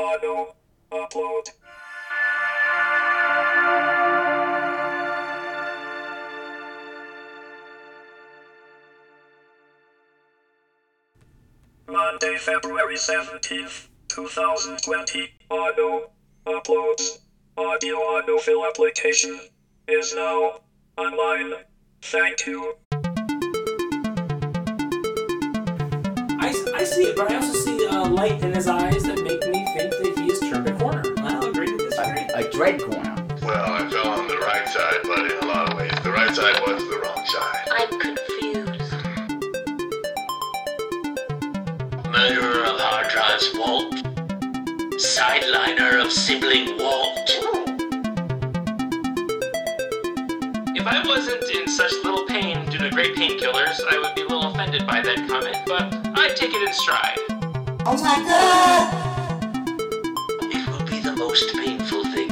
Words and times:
Auto. 0.00 0.56
Upload. 0.90 1.50
Monday, 11.86 12.38
February 12.38 12.96
17th, 12.96 13.88
2020. 14.08 15.28
Auto. 15.50 16.10
Uploads. 16.46 17.18
Audio 17.58 17.96
autofill 17.96 18.66
application 18.66 19.38
is 19.86 20.14
now 20.14 20.60
online. 20.96 21.52
Thank 22.00 22.46
you. 22.46 22.72
I, 26.40 26.54
I 26.74 26.84
see 26.84 27.02
it, 27.02 27.16
but 27.16 27.30
I 27.30 27.36
also 27.36 27.52
see 27.52 27.84
a 27.84 28.00
light 28.00 28.42
in 28.42 28.54
his 28.54 28.66
eyes 28.66 29.02
that 29.02 29.22
make 29.22 29.39
disagree. 32.60 32.94
Corner. 32.94 33.26
Well, 33.42 33.72
I 33.72 33.88
fell 33.90 34.08
on 34.08 34.28
the 34.28 34.36
right 34.38 34.68
side, 34.68 35.00
but 35.04 35.18
in 35.30 35.38
a 35.42 35.46
lot 35.46 35.70
of 35.70 35.78
ways, 35.78 35.92
the 36.02 36.12
right 36.12 36.34
side 36.34 36.60
was 36.66 36.82
the 36.88 36.98
wrong 36.98 37.24
side. 37.26 37.68
I'm 37.72 37.98
confused. 37.98 38.92
Murderer 42.10 42.64
of 42.64 42.78
hard 42.78 43.08
drives 43.08 43.50
Walt. 43.54 43.94
Sideliner 45.00 46.04
of 46.04 46.12
sibling 46.12 46.76
Walt. 46.78 47.30
If 50.76 50.86
I 50.86 51.02
wasn't 51.06 51.42
in 51.50 51.68
such 51.68 51.92
little 52.04 52.26
pain 52.26 52.66
due 52.66 52.78
to 52.78 52.90
great 52.90 53.16
painkillers, 53.16 53.80
I 53.90 53.98
would 53.98 54.14
be 54.14 54.22
a 54.22 54.24
little 54.26 54.50
offended 54.50 54.86
by 54.86 55.00
that 55.00 55.28
comment, 55.28 55.56
but 55.66 55.94
I'd 56.18 56.36
take 56.36 56.52
it 56.52 56.62
in 56.66 56.72
stride. 56.74 57.18
Oh 57.86 57.96
my 58.02 58.18
god! 58.28 58.94
It 60.52 60.66
will 60.68 60.86
be 60.86 61.00
the 61.00 61.16
most 61.16 61.54
painful 61.56 62.04
thing 62.12 62.29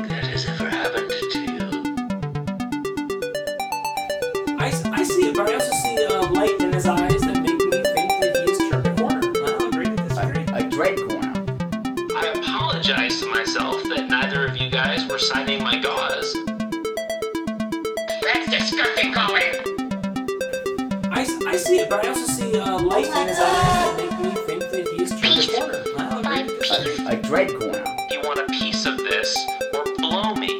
I, 21.47 21.53
I 21.53 21.57
see 21.57 21.79
it, 21.79 21.89
but 21.91 22.05
I 22.05 22.09
also 22.09 22.25
see 22.27 22.55
a 22.55 22.65
light 22.77 23.07
in 23.07 23.29
his 23.29 23.39
eyes 23.39 23.97
that 23.97 23.97
make 23.97 24.19
me 24.21 24.31
think 24.43 24.71
that 24.71 24.89
he 24.89 24.99
has 24.99 25.11
turned 25.11 25.23
Peace. 25.23 25.49
a 25.49 25.61
corner. 25.61 25.85
I'll 25.99 26.19
agree 26.21 26.33
I'm 26.41 26.49
to 26.49 26.59
disagree. 26.59 26.97
peace. 26.97 27.07
A 27.09 27.17
dread 27.17 27.49
corner. 27.59 27.85
You 28.11 28.21
want 28.23 28.41
a 28.41 28.47
piece 28.53 28.87
of 28.87 28.97
this, 28.99 29.37
or 29.75 29.85
blow 29.97 30.35
me? 30.35 30.59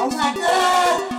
Oh 0.00 0.10
my 0.10 0.34
god! 0.34 1.12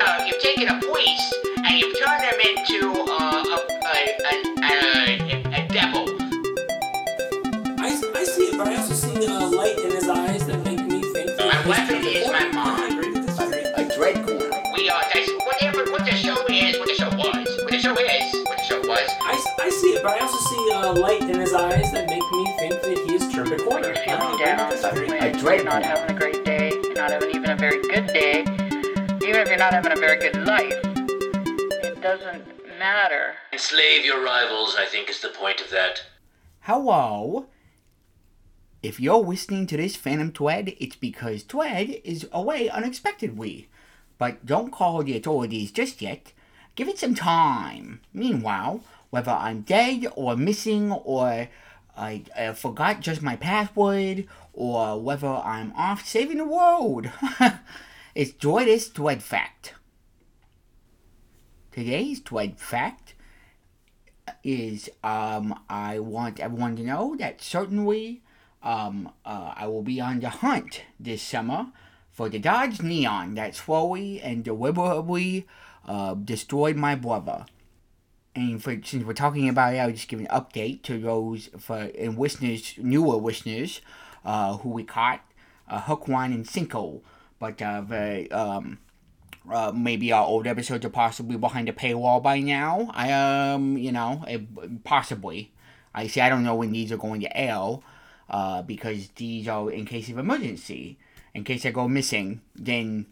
Uh, 0.00 0.24
you've 0.26 0.40
taken 0.40 0.68
a 0.68 0.80
priest 0.80 1.34
and 1.64 1.78
you've 1.78 1.98
turned 1.98 2.22
him 2.22 2.40
into 2.40 2.93
see 19.84 19.94
it, 19.96 20.02
but 20.02 20.16
I 20.16 20.20
also 20.20 20.38
see 20.38 20.70
a 20.72 20.92
light 20.92 21.20
in 21.22 21.40
his 21.40 21.52
eyes 21.52 21.92
that 21.92 22.08
make 22.08 22.22
me 22.32 22.44
think 22.58 22.80
that 22.80 23.04
he 23.06 23.12
has 23.12 23.32
turned 23.32 23.52
a 23.52 23.58
corner. 23.58 23.88
You're 23.88 24.16
I'll 24.16 24.36
feeling 24.36 24.56
down, 24.56 24.70
disagree. 24.70 25.08
dread 25.08 25.56
you're 25.56 25.64
not 25.64 25.82
having 25.82 26.16
a 26.16 26.18
great 26.18 26.44
day, 26.44 26.70
you're 26.70 26.94
not 26.94 27.10
having 27.10 27.30
even 27.30 27.50
a 27.50 27.56
very 27.56 27.82
good 27.82 28.06
day, 28.06 28.40
even 28.40 29.40
if 29.42 29.48
you're 29.48 29.58
not 29.58 29.74
having 29.74 29.92
a 29.92 29.96
very 29.96 30.18
good 30.18 30.46
life, 30.46 30.72
it 31.84 32.00
doesn't 32.00 32.46
matter. 32.78 33.34
Enslave 33.52 34.04
your 34.06 34.24
rivals, 34.24 34.74
I 34.78 34.86
think 34.86 35.10
is 35.10 35.20
the 35.20 35.28
point 35.28 35.60
of 35.60 35.70
that. 35.70 36.02
Hello. 36.60 37.46
If 38.82 39.00
you're 39.00 39.22
listening 39.22 39.66
to 39.68 39.76
this 39.76 39.96
Phantom 39.96 40.32
Twed, 40.32 40.76
it's 40.78 40.96
because 40.96 41.42
Twed 41.42 42.00
is 42.04 42.26
away 42.32 42.70
unexpectedly. 42.70 43.68
But 44.16 44.46
don't 44.46 44.72
call 44.72 45.02
the 45.02 45.16
authorities 45.16 45.72
just 45.72 46.00
yet. 46.00 46.32
Give 46.74 46.88
it 46.88 46.98
some 46.98 47.14
time. 47.14 48.00
Meanwhile, 48.12 48.82
whether 49.14 49.30
I'm 49.30 49.60
dead 49.60 50.08
or 50.16 50.36
missing 50.36 50.90
or 50.90 51.46
I, 51.96 52.22
I 52.36 52.52
forgot 52.52 52.98
just 52.98 53.22
my 53.22 53.36
password 53.36 54.26
or 54.52 55.00
whether 55.00 55.28
I'm 55.28 55.72
off 55.76 56.04
saving 56.04 56.38
the 56.38 56.44
world, 56.44 57.08
it's 58.16 58.32
Joyous 58.32 58.88
Thread 58.88 59.22
Fact. 59.22 59.74
Today's 61.70 62.18
Thread 62.18 62.58
Fact 62.58 63.14
is 64.42 64.90
um, 65.04 65.60
I 65.68 66.00
want 66.00 66.40
everyone 66.40 66.74
to 66.74 66.82
know 66.82 67.14
that 67.16 67.40
certainly 67.40 68.20
um, 68.64 69.12
uh, 69.24 69.54
I 69.54 69.68
will 69.68 69.82
be 69.82 70.00
on 70.00 70.18
the 70.18 70.30
hunt 70.30 70.82
this 70.98 71.22
summer 71.22 71.68
for 72.10 72.28
the 72.28 72.40
Dodge 72.40 72.82
Neon 72.82 73.36
that 73.36 73.54
slowly 73.54 74.20
and 74.20 74.42
deliberately 74.42 75.46
uh, 75.86 76.14
destroyed 76.14 76.74
my 76.74 76.96
brother. 76.96 77.46
And 78.36 78.62
for, 78.62 78.76
since 78.84 79.04
we're 79.04 79.12
talking 79.12 79.48
about 79.48 79.74
it, 79.74 79.78
I'll 79.78 79.92
just 79.92 80.08
give 80.08 80.18
an 80.20 80.26
update 80.26 80.82
to 80.82 80.98
those 80.98 81.50
for 81.58 81.90
and 81.98 82.18
listeners, 82.18 82.74
newer 82.78 83.16
listeners, 83.16 83.80
uh, 84.24 84.56
who 84.58 84.70
we 84.70 84.82
caught, 84.84 85.20
uh, 85.68 85.80
hook, 85.80 86.08
line, 86.08 86.32
and 86.32 86.48
sinker. 86.48 86.98
But 87.38 87.62
uh, 87.62 87.82
the 87.82 88.28
um, 88.30 88.78
uh, 89.50 89.72
maybe 89.74 90.12
our 90.12 90.26
old 90.26 90.46
episodes 90.46 90.84
are 90.84 90.90
possibly 90.90 91.36
behind 91.36 91.68
a 91.68 91.72
paywall 91.72 92.22
by 92.22 92.40
now. 92.40 92.90
I 92.92 93.12
um, 93.12 93.76
you 93.76 93.92
know, 93.92 94.24
eh, 94.26 94.38
possibly. 94.82 95.52
I 95.94 96.08
say 96.08 96.22
I 96.22 96.28
don't 96.28 96.42
know 96.42 96.56
when 96.56 96.72
these 96.72 96.90
are 96.90 96.96
going 96.96 97.20
to 97.20 97.36
air, 97.36 97.78
uh, 98.28 98.62
because 98.62 99.08
these 99.10 99.46
are 99.48 99.70
in 99.70 99.84
case 99.84 100.08
of 100.08 100.18
emergency. 100.18 100.98
In 101.34 101.44
case 101.44 101.66
I 101.66 101.70
go 101.70 101.88
missing, 101.88 102.42
then 102.54 103.06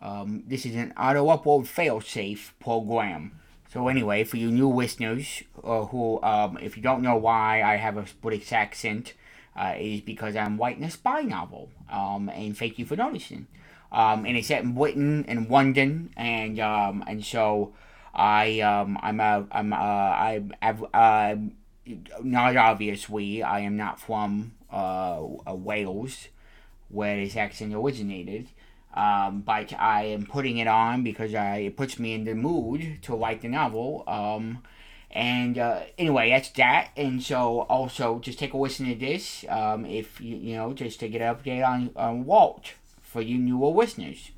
um, 0.00 0.42
this 0.46 0.64
is 0.64 0.74
an 0.74 0.94
auto 0.96 1.26
upload 1.26 1.66
fail-safe 1.66 2.54
program. 2.60 3.38
So 3.72 3.88
anyway, 3.88 4.24
for 4.24 4.38
you 4.38 4.50
new 4.50 4.68
listeners, 4.68 5.42
uh, 5.62 5.84
who 5.84 6.22
um, 6.22 6.58
if 6.60 6.76
you 6.76 6.82
don't 6.82 7.02
know 7.02 7.16
why 7.16 7.62
I 7.62 7.76
have 7.76 7.96
a 7.98 8.06
British 8.22 8.52
accent, 8.52 9.12
uh, 9.54 9.74
is 9.78 10.00
because 10.00 10.36
I'm 10.36 10.56
writing 10.56 10.84
a 10.84 10.90
spy 10.90 11.20
novel. 11.22 11.68
Um, 11.90 12.30
and 12.30 12.56
thank 12.56 12.78
you 12.78 12.86
for 12.86 12.96
noticing. 12.96 13.46
Um, 13.92 14.24
and 14.24 14.36
it's 14.36 14.48
set 14.48 14.62
in 14.62 14.74
Britain 14.74 15.24
and 15.28 15.48
London, 15.50 16.12
and 16.16 16.58
um, 16.60 17.04
and 17.06 17.24
so 17.24 17.74
I 18.14 18.60
um, 18.60 18.98
I'm 19.02 19.20
a 19.20 19.46
I'm 19.50 19.72
uh, 19.72 19.76
I 19.76 20.42
have 20.60 20.84
uh, 20.92 21.36
not 22.22 22.56
obviously 22.56 23.42
I 23.42 23.60
am 23.60 23.76
not 23.76 24.00
from 24.00 24.52
uh, 24.70 25.22
Wales, 25.46 26.28
where 26.88 27.16
this 27.16 27.36
accent 27.36 27.74
originated. 27.74 28.48
Um, 28.94 29.42
but 29.42 29.72
I 29.78 30.04
am 30.06 30.26
putting 30.26 30.58
it 30.58 30.66
on 30.66 31.04
because 31.04 31.34
I, 31.34 31.58
it 31.58 31.76
puts 31.76 31.98
me 31.98 32.14
in 32.14 32.24
the 32.24 32.34
mood 32.34 32.98
to 33.02 33.14
write 33.14 33.42
the 33.42 33.48
novel. 33.48 34.02
Um, 34.06 34.62
and 35.10 35.58
uh, 35.58 35.80
anyway, 35.96 36.30
that's 36.30 36.50
that. 36.50 36.90
And 36.96 37.22
so 37.22 37.60
also 37.62 38.18
just 38.18 38.38
take 38.38 38.52
a 38.52 38.56
listen 38.56 38.86
to 38.86 38.94
this. 38.94 39.44
Um, 39.48 39.86
if 39.86 40.20
you 40.20 40.36
you 40.36 40.56
know 40.56 40.72
just 40.72 41.00
to 41.00 41.08
get 41.08 41.22
an 41.22 41.34
update 41.34 41.66
on, 41.66 41.90
on 41.96 42.24
Walt 42.24 42.72
for 43.02 43.22
you 43.22 43.38
newer 43.38 43.70
listeners. 43.70 44.30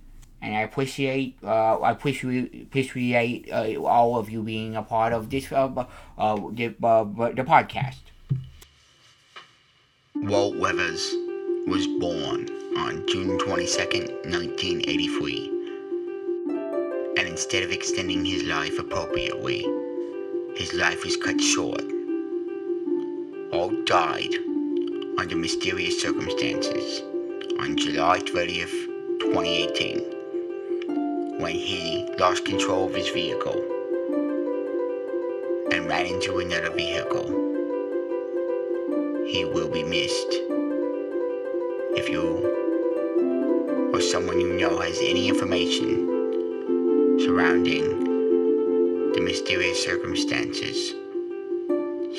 And 0.43 0.55
I 0.57 0.61
appreciate 0.61 1.37
uh, 1.43 1.79
I 1.81 1.91
appreciate 1.91 2.63
appreciate 2.63 3.51
uh, 3.53 3.83
all 3.83 4.17
of 4.17 4.31
you 4.31 4.43
being 4.43 4.77
a 4.77 4.83
part 4.83 5.13
of 5.13 5.29
this 5.31 5.51
uh, 5.53 5.87
uh, 6.19 6.37
the, 6.53 6.75
uh, 6.83 7.05
the 7.05 7.45
podcast. 7.45 7.99
Walt 10.15 10.57
Weathers 10.57 11.15
was 11.67 11.87
born 11.99 12.60
on 12.77 13.05
June 13.07 13.39
22nd, 13.39 14.25
1983. 14.25 15.51
And 17.19 17.29
instead 17.29 17.63
of 17.63 17.73
extending 17.73 18.25
his 18.25 18.45
life 18.45 18.79
appropriately, 18.79 19.67
his 20.57 20.73
life 20.75 21.05
was 21.05 21.17
cut 21.17 21.41
short. 21.41 21.83
All 23.53 23.71
died 23.85 24.35
under 25.19 25.37
mysterious 25.37 26.01
circumstances 26.01 27.03
on 27.59 27.77
July 27.77 28.21
30th, 28.21 28.87
2018, 29.21 31.41
when 31.41 31.55
he 31.55 32.09
lost 32.19 32.45
control 32.45 32.87
of 32.87 32.95
his 32.95 33.09
vehicle 33.09 33.65
and 35.73 35.87
ran 35.87 36.07
into 36.07 36.39
another 36.39 36.71
vehicle 36.71 37.51
he 39.31 39.45
will 39.45 39.69
be 39.69 39.85
missed. 39.85 40.33
If 41.97 42.09
you 42.09 42.50
someone 44.11 44.41
you 44.41 44.53
know 44.55 44.81
has 44.81 44.99
any 44.99 45.29
information 45.29 46.09
surrounding 47.21 49.13
the 49.13 49.21
mysterious 49.21 49.81
circumstances 49.85 50.95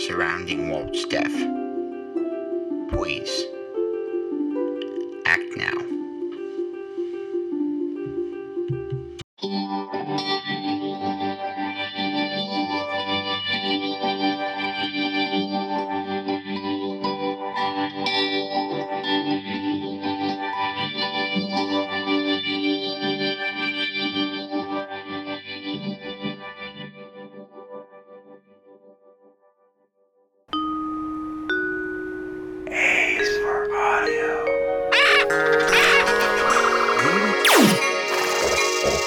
surrounding 0.07 0.69
Walt's 0.69 1.03
death, 1.05 1.35
always. 2.93 3.50
Graduating 38.81 38.97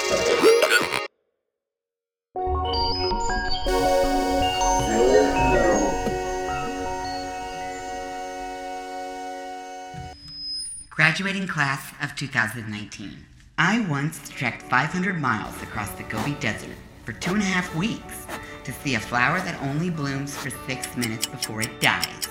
class 11.47 11.91
of 12.01 12.15
2019. 12.15 13.17
I 13.57 13.85
once 13.89 14.29
trekked 14.29 14.61
500 14.61 15.19
miles 15.19 15.61
across 15.61 15.91
the 15.91 16.03
Gobi 16.03 16.35
Desert 16.35 16.69
for 17.03 17.11
two 17.11 17.33
and 17.33 17.41
a 17.41 17.45
half 17.45 17.75
weeks 17.75 18.27
to 18.63 18.71
see 18.71 18.95
a 18.95 18.99
flower 19.01 19.41
that 19.41 19.61
only 19.61 19.89
blooms 19.89 20.37
for 20.37 20.51
six 20.69 20.95
minutes 20.95 21.27
before 21.27 21.61
it 21.61 21.81
dies. 21.81 22.29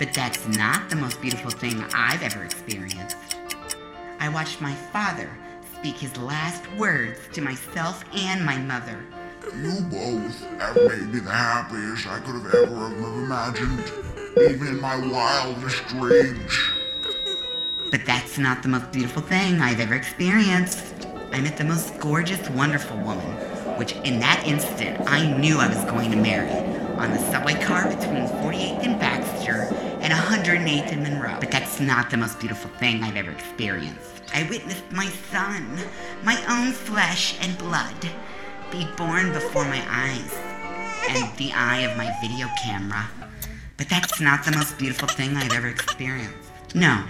But 0.00 0.12
that's 0.12 0.48
not 0.48 0.90
the 0.90 0.96
most 0.96 1.22
beautiful 1.22 1.52
thing 1.52 1.80
I've 1.94 2.24
ever 2.24 2.42
experienced. 2.42 3.16
I 4.18 4.28
watched 4.30 4.60
my 4.60 4.74
father 4.74 5.30
speak 5.86 5.98
his 5.98 6.16
last 6.16 6.64
words 6.72 7.20
to 7.32 7.40
myself 7.40 8.04
and 8.12 8.44
my 8.44 8.58
mother. 8.58 8.98
You 9.54 9.80
both 9.82 10.44
have 10.58 10.74
made 10.74 11.14
me 11.14 11.20
the 11.20 11.30
happiest 11.30 12.08
I 12.08 12.18
could 12.18 12.42
have 12.42 12.54
ever 12.54 12.88
have 12.88 12.98
imagined, 12.98 13.92
even 14.36 14.66
in 14.66 14.80
my 14.80 14.96
wildest 14.96 15.86
dreams. 15.86 16.58
But 17.92 18.04
that's 18.04 18.36
not 18.36 18.64
the 18.64 18.68
most 18.68 18.90
beautiful 18.90 19.22
thing 19.22 19.60
I've 19.60 19.78
ever 19.78 19.94
experienced. 19.94 21.06
I 21.30 21.40
met 21.40 21.56
the 21.56 21.62
most 21.62 21.96
gorgeous, 22.00 22.50
wonderful 22.50 22.96
woman, 22.96 23.36
which 23.78 23.92
in 23.92 24.18
that 24.18 24.42
instant 24.44 25.08
I 25.08 25.38
knew 25.38 25.58
I 25.58 25.68
was 25.68 25.84
going 25.84 26.10
to 26.10 26.16
marry, 26.16 26.50
on 26.96 27.12
the 27.12 27.18
subway 27.30 27.62
car 27.62 27.84
between 27.84 28.26
48th 28.42 28.84
and 28.84 28.98
Baxter 28.98 29.68
and 30.06 30.14
108th 30.14 30.92
and 30.92 31.02
Monroe. 31.02 31.36
But 31.40 31.50
that's 31.50 31.80
not 31.80 32.10
the 32.10 32.16
most 32.16 32.38
beautiful 32.38 32.70
thing 32.78 33.02
I've 33.02 33.16
ever 33.16 33.32
experienced. 33.32 34.22
I 34.32 34.44
witnessed 34.48 34.84
my 34.92 35.06
son, 35.32 35.78
my 36.22 36.40
own 36.48 36.70
flesh 36.70 37.36
and 37.40 37.58
blood, 37.58 38.08
be 38.70 38.86
born 38.96 39.32
before 39.32 39.64
my 39.64 39.82
eyes 39.88 40.32
and 41.08 41.36
the 41.38 41.52
eye 41.52 41.80
of 41.80 41.96
my 41.96 42.12
video 42.20 42.46
camera. 42.62 43.08
But 43.76 43.88
that's 43.88 44.20
not 44.20 44.44
the 44.44 44.52
most 44.52 44.78
beautiful 44.78 45.08
thing 45.08 45.36
I've 45.36 45.52
ever 45.52 45.68
experienced. 45.68 46.50
No, 46.74 47.02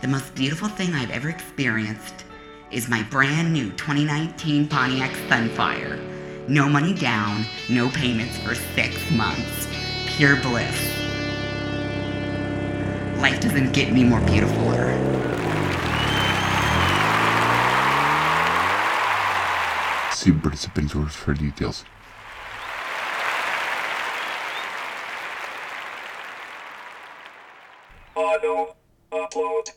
the 0.00 0.08
most 0.08 0.34
beautiful 0.34 0.68
thing 0.68 0.94
I've 0.94 1.10
ever 1.10 1.28
experienced 1.28 2.24
is 2.72 2.88
my 2.88 3.04
brand 3.04 3.52
new 3.52 3.70
2019 3.70 4.66
Pontiac 4.66 5.12
Sunfire. 5.28 6.48
No 6.48 6.68
money 6.68 6.92
down, 6.92 7.44
no 7.68 7.88
payments 7.90 8.36
for 8.38 8.56
six 8.56 9.10
months. 9.12 9.68
Pure 10.06 10.42
bliss. 10.42 10.95
Life 13.26 13.40
doesn't 13.40 13.72
get 13.72 13.88
any 13.88 14.04
more 14.04 14.20
beautifuler. 14.20 14.86
See 20.14 20.30
participant 20.30 20.92
source 20.92 21.16
for 21.16 21.34
details. 21.34 21.84
Auto 28.14 28.76
upload. 29.10 29.72